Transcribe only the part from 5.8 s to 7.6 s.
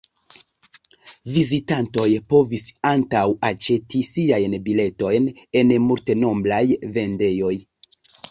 multnombraj vendejoj.